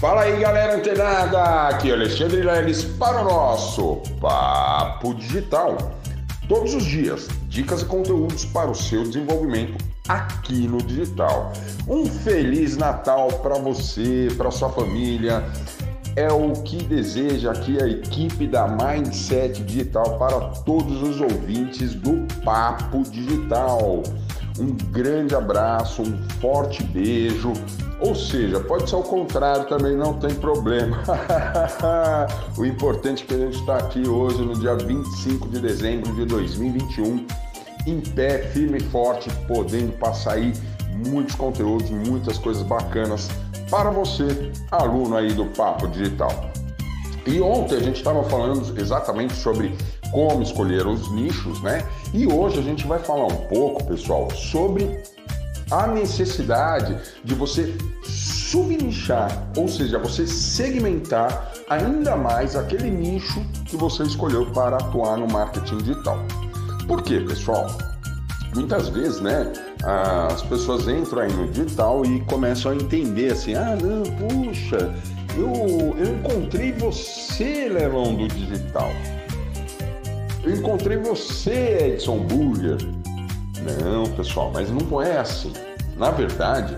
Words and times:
Fala 0.00 0.22
aí 0.22 0.38
galera 0.40 0.76
antenada, 0.76 1.68
aqui 1.68 1.90
é 1.90 1.94
Alexandre 1.94 2.42
Leles 2.42 2.84
para 2.84 3.22
o 3.22 3.24
nosso 3.24 4.02
Papo 4.20 5.14
Digital. 5.14 5.78
Todos 6.48 6.74
os 6.74 6.84
dias, 6.84 7.28
dicas 7.48 7.82
e 7.82 7.84
conteúdos 7.86 8.44
para 8.44 8.70
o 8.70 8.74
seu 8.74 9.04
desenvolvimento 9.04 9.82
aqui 10.08 10.66
no 10.66 10.78
digital. 10.78 11.52
Um 11.88 12.04
feliz 12.06 12.76
Natal 12.76 13.28
para 13.40 13.54
você, 13.54 14.28
para 14.36 14.50
sua 14.50 14.68
família. 14.68 15.44
É 16.16 16.30
o 16.30 16.52
que 16.52 16.76
deseja 16.76 17.52
aqui 17.52 17.82
a 17.82 17.88
equipe 17.88 18.46
da 18.46 18.68
Mindset 18.68 19.62
Digital 19.62 20.18
para 20.18 20.40
todos 20.64 21.02
os 21.02 21.20
ouvintes 21.20 21.94
do 21.94 22.26
Papo 22.44 23.02
Digital. 23.02 24.02
Um 24.58 24.76
grande 24.92 25.34
abraço, 25.34 26.02
um 26.02 26.28
forte 26.40 26.82
beijo. 26.84 27.52
Ou 28.00 28.14
seja, 28.14 28.60
pode 28.60 28.88
ser 28.88 28.96
ao 28.96 29.02
contrário 29.02 29.66
também, 29.66 29.96
não 29.96 30.14
tem 30.14 30.34
problema. 30.34 31.02
o 32.56 32.64
importante 32.64 33.24
é 33.24 33.26
que 33.26 33.34
a 33.34 33.38
gente 33.38 33.60
está 33.60 33.78
aqui 33.78 34.08
hoje, 34.08 34.42
no 34.42 34.58
dia 34.58 34.76
25 34.76 35.48
de 35.48 35.60
dezembro 35.60 36.14
de 36.14 36.24
2021, 36.24 37.26
em 37.86 38.00
pé, 38.00 38.38
firme 38.48 38.78
e 38.78 38.82
forte, 38.82 39.28
podendo 39.48 39.92
passar 39.98 40.34
aí 40.34 40.52
muitos 41.08 41.34
conteúdos, 41.34 41.90
muitas 41.90 42.38
coisas 42.38 42.62
bacanas 42.62 43.28
para 43.70 43.90
você, 43.90 44.52
aluno 44.70 45.16
aí 45.16 45.32
do 45.32 45.46
Papo 45.46 45.88
Digital. 45.88 46.50
E 47.26 47.40
ontem 47.40 47.76
a 47.76 47.80
gente 47.80 47.96
estava 47.96 48.22
falando 48.24 48.78
exatamente 48.78 49.34
sobre 49.34 49.74
como 50.14 50.44
escolher 50.44 50.86
os 50.86 51.10
nichos, 51.10 51.60
né? 51.60 51.84
E 52.14 52.24
hoje 52.24 52.60
a 52.60 52.62
gente 52.62 52.86
vai 52.86 53.00
falar 53.00 53.26
um 53.26 53.48
pouco, 53.48 53.82
pessoal, 53.82 54.30
sobre 54.30 55.02
a 55.72 55.88
necessidade 55.88 56.96
de 57.24 57.34
você 57.34 57.76
subnichar, 58.04 59.50
ou 59.56 59.66
seja, 59.66 59.98
você 59.98 60.24
segmentar 60.24 61.52
ainda 61.68 62.16
mais 62.16 62.54
aquele 62.54 62.90
nicho 62.90 63.44
que 63.66 63.76
você 63.76 64.04
escolheu 64.04 64.46
para 64.52 64.76
atuar 64.76 65.16
no 65.16 65.26
marketing 65.26 65.78
digital. 65.78 66.18
Por 66.86 67.02
quê, 67.02 67.18
pessoal? 67.18 67.66
Muitas 68.54 68.88
vezes, 68.90 69.20
né, 69.20 69.52
as 70.30 70.42
pessoas 70.42 70.86
entram 70.86 71.22
aí 71.22 71.32
no 71.32 71.48
digital 71.48 72.04
e 72.04 72.20
começam 72.26 72.70
a 72.70 72.76
entender 72.76 73.32
assim: 73.32 73.56
ah, 73.56 73.76
não, 73.82 74.04
puxa, 74.04 74.94
eu, 75.36 75.96
eu 75.98 76.14
encontrei 76.14 76.70
você, 76.70 77.68
leilão 77.68 78.14
do 78.14 78.28
digital. 78.28 78.92
Eu 80.44 80.54
encontrei 80.54 80.98
você, 80.98 81.94
Edson 81.94 82.18
Burger. 82.18 82.76
Não, 83.82 84.04
pessoal, 84.14 84.50
mas 84.52 84.70
não 84.70 85.00
é 85.00 85.18
assim. 85.18 85.52
Na 85.96 86.10
verdade, 86.10 86.76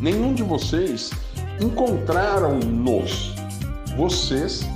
nenhum 0.00 0.34
de 0.34 0.42
vocês 0.42 1.12
encontraram 1.60 2.58
nos 2.58 3.34
vocês, 3.96 4.66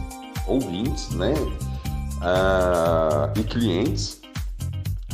ouvintes, 0.47 1.11
né? 1.11 1.35
Ah, 2.23 3.33
e 3.37 3.43
clientes 3.43 4.21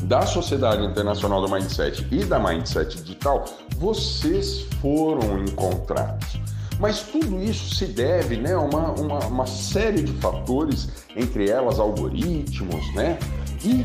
da 0.02 0.26
Sociedade 0.26 0.84
Internacional 0.84 1.40
do 1.40 1.50
Mindset 1.50 2.06
e 2.10 2.24
da 2.24 2.38
Mindset 2.38 3.02
Digital, 3.02 3.44
vocês 3.78 4.66
foram 4.82 5.42
encontrados. 5.42 6.35
Mas 6.78 7.02
tudo 7.02 7.42
isso 7.42 7.74
se 7.74 7.86
deve 7.86 8.36
né, 8.36 8.52
a 8.52 8.60
uma, 8.60 8.92
uma, 8.92 9.18
uma 9.26 9.46
série 9.46 10.02
de 10.02 10.12
fatores, 10.14 10.88
entre 11.16 11.48
elas 11.48 11.78
algoritmos, 11.78 12.94
né? 12.94 13.18
E 13.64 13.84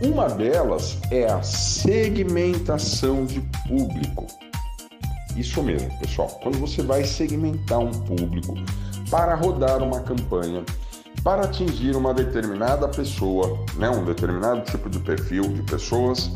uma 0.00 0.28
delas 0.28 0.98
é 1.10 1.26
a 1.26 1.42
segmentação 1.42 3.26
de 3.26 3.40
público. 3.66 4.26
Isso 5.36 5.62
mesmo, 5.62 5.88
pessoal. 5.98 6.28
Quando 6.42 6.58
você 6.58 6.82
vai 6.82 7.04
segmentar 7.04 7.78
um 7.78 7.90
público 7.90 8.54
para 9.10 9.34
rodar 9.34 9.82
uma 9.82 10.00
campanha, 10.00 10.64
para 11.22 11.44
atingir 11.44 11.94
uma 11.94 12.14
determinada 12.14 12.88
pessoa, 12.88 13.58
né, 13.76 13.90
um 13.90 14.04
determinado 14.04 14.62
tipo 14.70 14.88
de 14.88 14.98
perfil 15.00 15.42
de 15.42 15.62
pessoas, 15.62 16.30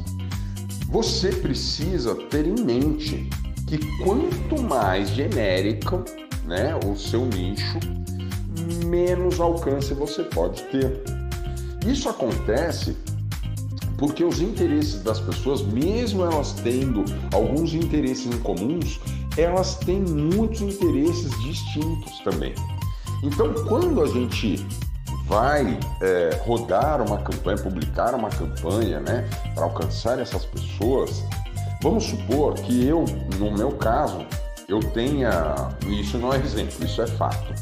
você 0.89 1.31
precisa 1.31 2.15
ter 2.15 2.47
em 2.47 2.63
mente 2.63 3.31
que 3.73 3.79
quanto 4.05 4.63
mais 4.63 5.09
genérico 5.09 6.05
né, 6.45 6.79
o 6.87 6.95
seu 6.95 7.25
nicho, 7.25 7.81
menos 8.85 9.41
alcance 9.41 9.95
você 9.95 10.25
pode 10.25 10.63
ter. 10.65 11.03
Isso 11.87 12.07
acontece 12.11 12.95
porque 13.97 14.25
os 14.25 14.43
interesses 14.43 15.03
das 15.03 15.21
pessoas, 15.21 15.63
mesmo 15.63 16.23
elas 16.23 16.53
tendo 16.53 17.03
alguns 17.33 17.73
interesses 17.73 18.27
em 18.27 18.39
comuns, 18.41 19.01
elas 19.39 19.77
têm 19.77 20.01
muitos 20.01 20.61
interesses 20.61 21.31
distintos 21.43 22.19
também. 22.25 22.55
Então, 23.23 23.55
quando 23.69 24.03
a 24.03 24.07
gente 24.07 24.67
vai 25.25 25.81
é, 26.03 26.39
rodar 26.45 27.01
uma 27.01 27.23
campanha, 27.23 27.57
publicar 27.57 28.15
uma 28.15 28.29
campanha, 28.29 29.01
né, 29.01 29.27
para 29.55 29.65
alcançar 29.65 30.19
essas 30.19 30.45
pessoas, 30.45 31.25
Vamos 31.83 32.05
supor 32.05 32.55
que 32.55 32.87
eu, 32.87 33.05
no 33.41 33.51
meu 33.51 33.73
caso, 33.73 34.25
eu 34.69 34.79
tenha. 34.79 35.69
Isso 35.89 36.17
não 36.17 36.33
é 36.33 36.39
exemplo, 36.39 36.85
isso 36.85 37.03
é 37.03 37.09
fato. 37.09 37.53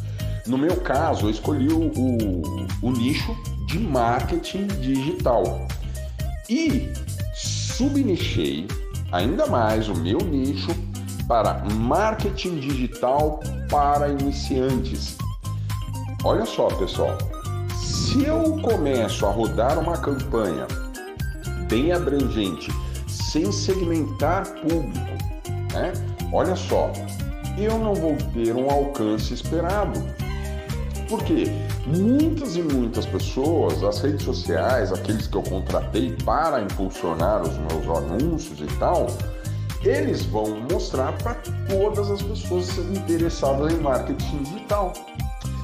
No 0.46 0.58
meu 0.58 0.76
caso, 0.76 1.26
eu 1.26 1.30
escolhi 1.30 1.68
o, 1.68 1.86
o, 1.86 2.66
o 2.82 2.90
nicho 2.90 3.34
de 3.66 3.78
marketing 3.78 4.66
digital 4.66 5.66
e 6.50 6.92
subnichei 7.34 8.66
ainda 9.10 9.46
mais 9.46 9.88
o 9.88 9.94
meu 9.94 10.18
nicho 10.18 10.70
para 11.26 11.64
marketing 11.74 12.56
digital 12.56 13.40
para 13.70 14.08
iniciantes. 14.08 15.16
Olha 16.24 16.44
só, 16.44 16.66
pessoal, 16.66 17.16
se 17.78 18.24
eu 18.24 18.58
começo 18.60 19.24
a 19.24 19.30
rodar 19.30 19.78
uma 19.78 19.96
campanha 19.96 20.66
bem 21.68 21.92
abrangente 21.92 22.70
sem 23.30 23.50
segmentar 23.52 24.44
público. 24.60 24.98
Né? 25.72 25.92
Olha 26.32 26.56
só, 26.56 26.90
eu 27.56 27.78
não 27.78 27.94
vou 27.94 28.16
ter 28.32 28.54
um 28.54 28.68
alcance 28.68 29.34
esperado. 29.34 30.00
Porque 31.08 31.44
muitas 31.86 32.56
e 32.56 32.62
muitas 32.62 33.06
pessoas, 33.06 33.82
as 33.82 34.00
redes 34.00 34.22
sociais, 34.22 34.92
aqueles 34.92 35.26
que 35.26 35.36
eu 35.36 35.42
contratei 35.42 36.16
para 36.24 36.60
impulsionar 36.60 37.42
os 37.42 37.56
meus 37.58 37.98
anúncios 37.98 38.60
e 38.60 38.78
tal, 38.78 39.06
eles 39.82 40.24
vão 40.24 40.60
mostrar 40.70 41.12
para 41.18 41.34
todas 41.68 42.10
as 42.10 42.22
pessoas 42.22 42.78
interessadas 42.78 43.72
em 43.72 43.78
marketing 43.78 44.42
digital. 44.42 44.92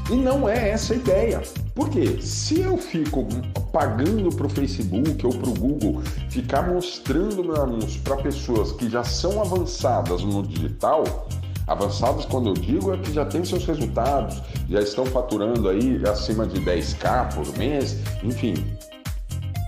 E 0.08 0.14
não 0.14 0.48
é 0.48 0.70
essa 0.70 0.92
a 0.92 0.96
ideia. 0.96 1.42
Por 1.74 1.90
quê? 1.90 2.18
Se 2.20 2.60
eu 2.60 2.78
fico 2.78 3.26
pagando 3.72 4.34
para 4.34 4.46
o 4.46 4.48
Facebook 4.48 5.26
ou 5.26 5.34
para 5.34 5.50
o 5.50 5.54
Google 5.54 6.02
ficar 6.30 6.62
mostrando 6.62 7.42
meu 7.42 7.60
anúncio 7.60 8.00
para 8.02 8.16
pessoas 8.16 8.70
que 8.72 8.88
já 8.88 9.02
são 9.02 9.40
avançadas 9.40 10.22
no 10.22 10.44
digital, 10.44 11.28
avançadas 11.66 12.24
quando 12.24 12.50
eu 12.50 12.54
digo 12.54 12.94
é 12.94 12.98
que 12.98 13.12
já 13.12 13.24
têm 13.24 13.44
seus 13.44 13.66
resultados, 13.66 14.40
já 14.70 14.80
estão 14.80 15.04
faturando 15.06 15.68
aí 15.68 16.00
acima 16.08 16.46
de 16.46 16.60
10k 16.60 17.34
por 17.34 17.58
mês, 17.58 17.96
enfim. 18.22 18.54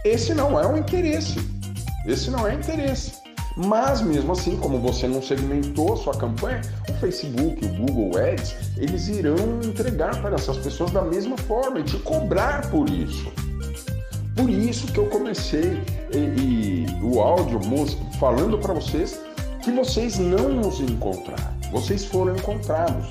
Esse 0.05 0.33
não 0.35 0.59
é 0.59 0.67
o 0.67 0.77
interesse. 0.77 1.39
Esse 2.07 2.31
não 2.31 2.47
é 2.47 2.55
interesse. 2.55 3.18
Mas 3.67 4.01
mesmo 4.01 4.33
assim, 4.33 4.57
como 4.57 4.79
você 4.79 5.09
não 5.09 5.21
segmentou 5.21 5.97
sua 5.97 6.15
campanha, 6.15 6.61
o 6.89 6.93
Facebook, 6.95 7.65
o 7.65 7.69
Google 7.71 8.17
Ads, 8.17 8.55
eles 8.77 9.09
irão 9.09 9.61
entregar 9.65 10.23
para 10.23 10.37
essas 10.37 10.57
pessoas 10.59 10.93
da 10.93 11.03
mesma 11.03 11.37
forma 11.37 11.81
e 11.81 11.83
te 11.83 11.97
cobrar 11.99 12.71
por 12.71 12.89
isso. 12.89 13.33
Por 14.37 14.49
isso 14.49 14.87
que 14.93 14.99
eu 14.99 15.07
comecei 15.07 15.83
e, 16.15 16.87
e 16.87 16.87
o 17.03 17.21
áudio 17.21 17.59
falando 18.21 18.57
para 18.59 18.75
vocês 18.75 19.21
que 19.65 19.73
vocês 19.73 20.19
não 20.19 20.49
nos 20.51 20.81
encontraram, 20.81 21.55
vocês 21.73 22.05
foram 22.05 22.37
encontrados. 22.37 23.09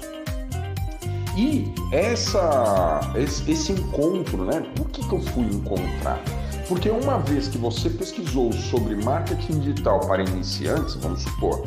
E 1.36 1.66
essa, 1.92 3.02
esse, 3.16 3.52
esse 3.52 3.74
encontro, 3.74 4.46
né? 4.46 4.66
Por 4.76 4.90
que, 4.90 5.08
que 5.08 5.14
eu 5.14 5.22
fui 5.22 5.44
encontrado? 5.44 6.37
Porque 6.68 6.90
uma 6.90 7.20
vez 7.20 7.48
que 7.48 7.58
você 7.58 7.90
pesquisou 7.90 8.52
sobre 8.52 8.96
marketing 8.96 9.60
digital 9.60 10.00
para 10.02 10.22
iniciantes, 10.22 10.96
vamos 10.96 11.22
supor, 11.22 11.66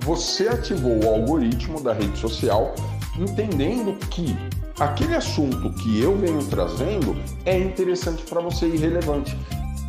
você 0.00 0.48
ativou 0.48 1.04
o 1.04 1.08
algoritmo 1.08 1.80
da 1.80 1.92
rede 1.92 2.18
social 2.18 2.74
entendendo 3.18 3.96
que 4.08 4.36
aquele 4.80 5.14
assunto 5.14 5.72
que 5.74 6.00
eu 6.00 6.16
venho 6.16 6.44
trazendo 6.46 7.16
é 7.44 7.58
interessante 7.58 8.22
para 8.24 8.40
você 8.40 8.66
e 8.66 8.76
relevante. 8.76 9.36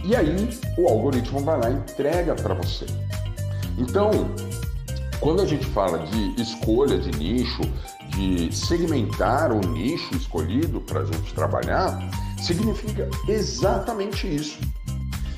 E 0.04 0.16
aí 0.16 0.50
o 0.78 0.88
algoritmo 0.88 1.40
vai 1.40 1.60
lá 1.60 1.70
e 1.70 1.74
entrega 1.74 2.36
para 2.36 2.54
você. 2.54 2.86
Então, 3.78 4.12
quando 5.20 5.42
a 5.42 5.46
gente 5.46 5.66
fala 5.68 6.00
de 6.00 6.42
escolha 6.42 6.98
de 7.00 7.18
nicho, 7.18 7.62
de 8.10 8.54
segmentar 8.54 9.52
o 9.52 9.60
nicho 9.60 10.14
escolhido 10.16 10.82
para 10.82 11.00
a 11.00 11.06
gente 11.06 11.34
trabalhar, 11.34 11.98
significa 12.44 13.10
exatamente 13.28 14.28
isso. 14.28 14.60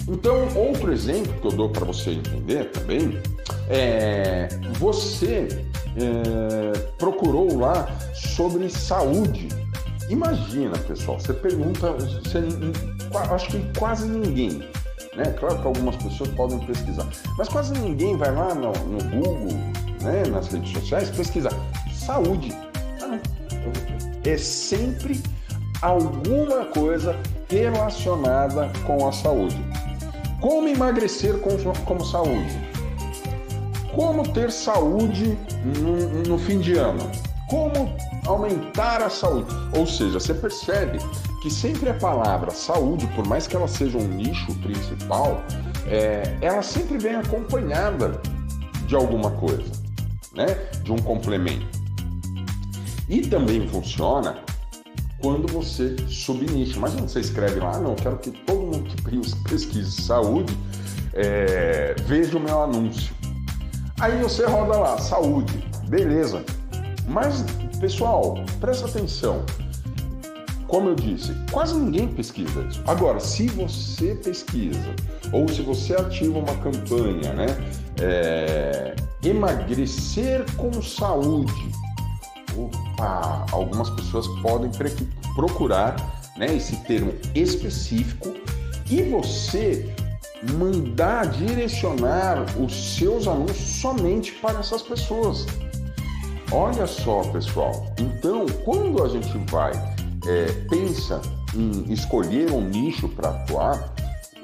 Então, 0.07 0.47
outro 0.55 0.91
exemplo 0.93 1.33
que 1.41 1.47
eu 1.47 1.51
dou 1.51 1.69
para 1.69 1.85
você 1.85 2.11
entender 2.11 2.71
também 2.71 3.19
é 3.69 4.47
você 4.77 5.47
é, 5.97 6.77
procurou 6.97 7.57
lá 7.57 7.87
sobre 8.13 8.69
saúde. 8.69 9.47
Imagina, 10.09 10.77
pessoal, 10.79 11.19
você 11.19 11.33
pergunta, 11.33 11.93
você, 11.93 12.43
acho 13.31 13.47
que 13.47 13.79
quase 13.79 14.07
ninguém, 14.07 14.59
né? 15.15 15.33
Claro 15.39 15.59
que 15.59 15.67
algumas 15.67 15.95
pessoas 15.95 16.29
podem 16.31 16.59
pesquisar, 16.59 17.07
mas 17.37 17.49
quase 17.49 17.73
ninguém 17.73 18.15
vai 18.15 18.31
lá 18.31 18.53
no, 18.53 18.71
no 18.71 19.03
Google, 19.09 19.57
né, 20.01 20.23
nas 20.29 20.47
redes 20.49 20.71
sociais, 20.71 21.09
pesquisar 21.09 21.53
saúde. 22.05 22.55
Ah, 23.01 23.19
é 24.23 24.37
sempre 24.37 25.21
alguma 25.81 26.65
coisa 26.65 27.15
relacionada 27.49 28.71
com 28.85 29.07
a 29.07 29.11
saúde. 29.11 29.57
Como 30.41 30.67
emagrecer 30.67 31.39
com, 31.39 31.57
como 31.85 32.05
saúde? 32.05 32.59
Como 33.93 34.27
ter 34.33 34.51
saúde 34.51 35.37
no, 35.79 36.23
no 36.23 36.37
fim 36.37 36.59
de 36.59 36.77
ano? 36.77 37.09
Como 37.49 37.95
aumentar 38.25 39.01
a 39.01 39.09
saúde? 39.09 39.47
Ou 39.77 39.87
seja, 39.87 40.19
você 40.19 40.33
percebe 40.33 40.99
que 41.41 41.49
sempre 41.49 41.89
a 41.89 41.93
palavra 41.93 42.51
saúde, 42.51 43.07
por 43.15 43.25
mais 43.27 43.47
que 43.47 43.55
ela 43.55 43.67
seja 43.67 43.97
um 43.97 44.07
nicho 44.07 44.53
principal, 44.55 45.41
é, 45.87 46.37
ela 46.41 46.61
sempre 46.61 46.97
vem 46.97 47.15
acompanhada 47.15 48.19
de 48.87 48.95
alguma 48.95 49.31
coisa, 49.31 49.71
né? 50.33 50.47
De 50.83 50.91
um 50.91 50.97
complemento. 50.97 51.67
E 53.07 53.21
também 53.21 53.67
funciona 53.67 54.44
quando 55.21 55.51
você 55.51 55.95
subnicha. 56.07 56.77
Imagina 56.77 57.07
você 57.07 57.19
escreve 57.19 57.59
lá, 57.59 57.79
não, 57.79 57.95
quero 57.95 58.17
que 58.17 58.31
todo 58.31 58.59
mundo 58.59 58.83
que 58.83 59.49
pesquise 59.49 60.01
saúde 60.01 60.57
é, 61.13 61.95
veja 62.05 62.37
o 62.37 62.39
meu 62.39 62.63
anúncio. 62.63 63.13
Aí 63.99 64.21
você 64.21 64.45
roda 64.45 64.77
lá, 64.77 64.97
saúde, 64.97 65.53
beleza. 65.87 66.43
Mas, 67.07 67.43
pessoal, 67.79 68.35
presta 68.59 68.87
atenção. 68.87 69.43
Como 70.67 70.89
eu 70.89 70.95
disse, 70.95 71.33
quase 71.51 71.75
ninguém 71.75 72.07
pesquisa 72.07 72.61
isso. 72.63 72.83
Agora, 72.87 73.19
se 73.19 73.47
você 73.47 74.15
pesquisa 74.15 74.93
ou 75.31 75.47
se 75.47 75.61
você 75.61 75.93
ativa 75.95 76.39
uma 76.39 76.55
campanha, 76.57 77.33
né, 77.33 77.45
é, 78.01 78.95
emagrecer 79.23 80.43
com 80.57 80.81
saúde, 80.81 81.71
algumas 83.51 83.89
pessoas 83.91 84.27
podem 84.41 84.69
procurar 85.35 85.95
né, 86.37 86.55
esse 86.55 86.75
termo 86.83 87.13
específico 87.33 88.33
e 88.89 89.01
você 89.03 89.93
mandar 90.53 91.27
direcionar 91.27 92.45
os 92.59 92.97
seus 92.97 93.27
anúncios 93.27 93.81
somente 93.81 94.31
para 94.33 94.59
essas 94.59 94.81
pessoas. 94.81 95.45
Olha 96.51 96.85
só, 96.85 97.23
pessoal. 97.23 97.93
Então, 97.97 98.45
quando 98.63 99.03
a 99.03 99.09
gente 99.09 99.35
vai 99.49 99.71
é, 100.27 100.51
pensa 100.69 101.21
em 101.53 101.91
escolher 101.91 102.51
um 102.51 102.61
nicho 102.61 103.07
para 103.09 103.29
atuar, 103.29 103.93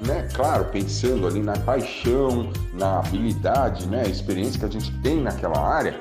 né? 0.04 0.28
Claro, 0.32 0.64
pensando 0.66 1.26
ali 1.26 1.40
na 1.40 1.56
paixão, 1.58 2.50
na 2.74 2.98
habilidade, 2.98 3.86
né? 3.86 4.02
A 4.04 4.08
experiência 4.08 4.58
que 4.58 4.66
a 4.66 4.70
gente 4.70 4.92
tem 5.00 5.20
naquela 5.20 5.58
área, 5.58 6.00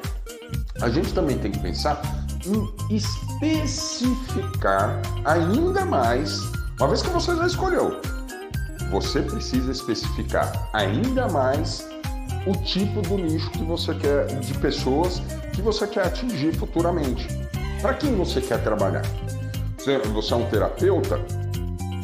a 0.82 0.90
gente 0.90 1.14
também 1.14 1.38
tem 1.38 1.52
que 1.52 1.60
pensar 1.60 2.02
especificar 2.90 5.02
ainda 5.26 5.86
mais, 5.86 6.40
uma 6.80 6.88
vez 6.88 7.02
que 7.02 7.10
você 7.10 7.36
já 7.36 7.48
escolheu, 7.48 8.00
você 8.90 9.22
precisa 9.22 9.72
especificar 9.72 10.70
ainda 10.74 11.28
mais 11.30 11.88
o 12.46 12.54
tipo 12.64 13.02
do 13.02 13.18
nicho 13.18 13.50
que 13.52 13.64
você 13.64 13.94
quer, 13.96 14.28
de 14.40 14.54
pessoas 14.56 15.22
que 15.54 15.62
você 15.62 15.88
quer 15.88 16.08
atingir 16.08 16.54
futuramente. 16.56 17.28
Para 17.82 17.94
quem 17.94 18.16
você 18.16 18.42
quer 18.42 18.64
trabalhar? 18.64 19.04
Você, 19.78 20.34
é 20.34 20.36
um 20.36 20.50
terapeuta 20.50 21.20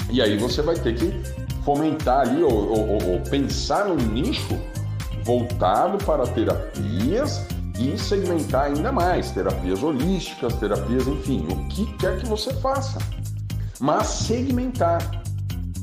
e 0.10 0.22
aí 0.22 0.38
você 0.38 0.62
vai 0.62 0.75
ter 0.75 0.95
que 0.95 1.13
fomentar 1.63 2.22
ali 2.22 2.42
ou, 2.42 2.51
ou, 2.51 3.12
ou 3.12 3.19
pensar 3.30 3.86
num 3.86 3.95
nicho 3.95 4.57
voltado 5.24 5.98
para 6.04 6.25
terapias 6.25 7.45
e 7.79 7.97
segmentar 7.97 8.65
ainda 8.65 8.91
mais 8.91 9.31
terapias 9.31 9.83
holísticas, 9.83 10.53
terapias, 10.56 11.07
enfim, 11.07 11.45
o 11.50 11.68
que 11.68 11.85
quer 11.97 12.18
que 12.19 12.25
você 12.25 12.53
faça. 12.56 13.00
Mas 13.79 14.07
segmentar. 14.07 15.00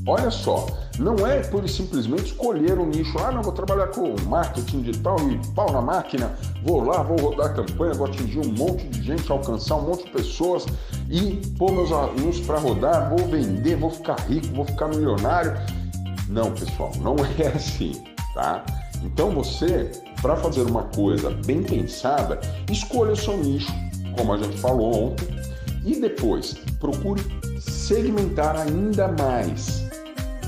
Olha 0.07 0.29
só, 0.29 0.67
não 0.99 1.25
é 1.25 1.39
por 1.41 1.67
simplesmente 1.67 2.25
escolher 2.25 2.77
um 2.79 2.85
nicho, 2.85 3.17
ah, 3.19 3.31
não, 3.31 3.41
vou 3.41 3.51
trabalhar 3.51 3.87
com 3.87 4.15
marketing 4.27 4.81
digital 4.81 5.17
e 5.29 5.39
pau 5.53 5.71
na 5.71 5.81
máquina, 5.81 6.31
vou 6.63 6.83
lá, 6.83 7.01
vou 7.01 7.17
rodar 7.17 7.55
campanha, 7.55 7.93
vou 7.93 8.07
atingir 8.07 8.39
um 8.39 8.51
monte 8.51 8.87
de 8.89 9.01
gente, 9.01 9.31
alcançar 9.31 9.75
um 9.75 9.81
monte 9.81 10.05
de 10.05 10.11
pessoas 10.11 10.65
e 11.09 11.41
pôr 11.57 11.71
meus 11.71 11.91
alunos 11.91 12.39
para 12.41 12.59
rodar, 12.59 13.09
vou 13.09 13.27
vender, 13.27 13.77
vou 13.77 13.89
ficar 13.89 14.19
rico, 14.21 14.47
vou 14.53 14.65
ficar 14.65 14.87
milionário. 14.87 15.53
Não, 16.29 16.51
pessoal, 16.51 16.91
não 17.01 17.15
é 17.39 17.47
assim, 17.47 18.03
tá? 18.33 18.63
Então 19.03 19.31
você, 19.31 19.91
para 20.25 20.35
fazer 20.37 20.63
uma 20.63 20.81
coisa 20.85 21.29
bem 21.45 21.61
pensada, 21.61 22.39
escolha 22.71 23.11
o 23.11 23.15
seu 23.15 23.37
nicho, 23.37 23.71
como 24.17 24.33
a 24.33 24.37
gente 24.37 24.57
falou 24.57 25.09
ontem, 25.09 25.27
e 25.85 26.01
depois 26.01 26.55
procure 26.79 27.21
segmentar 27.59 28.55
ainda 28.55 29.07
mais 29.09 29.85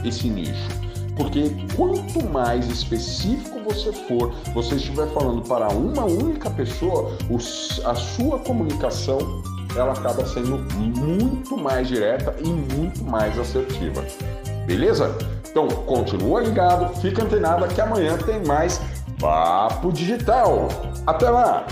esse 0.03 0.29
nicho. 0.29 0.67
Porque 1.15 1.51
quanto 1.75 2.27
mais 2.27 2.67
específico 2.67 3.59
você 3.59 3.93
for, 3.93 4.33
você 4.55 4.77
estiver 4.77 5.07
falando 5.09 5.43
para 5.43 5.67
uma 5.67 6.05
única 6.05 6.49
pessoa, 6.49 7.15
a 7.85 7.93
sua 7.93 8.39
comunicação 8.39 9.19
ela 9.75 9.93
acaba 9.93 10.25
sendo 10.25 10.57
muito 10.75 11.55
mais 11.55 11.87
direta 11.87 12.35
e 12.43 12.47
muito 12.47 13.03
mais 13.03 13.37
assertiva. 13.37 14.03
Beleza? 14.65 15.15
Então 15.51 15.67
continua 15.67 16.41
ligado, 16.41 16.99
fica 16.99 17.23
antenado 17.23 17.67
que 17.67 17.79
amanhã 17.79 18.17
tem 18.17 18.43
mais 18.43 18.81
Papo 19.19 19.91
Digital. 19.91 20.67
Até 21.05 21.29
lá! 21.29 21.65